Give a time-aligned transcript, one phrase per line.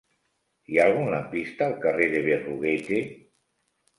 [0.71, 3.03] Hi ha algun lampista al carrer de Berruguete?